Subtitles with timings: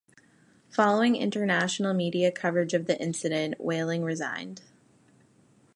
[0.71, 4.63] Following international media coverage of the incident, Whaling resigned.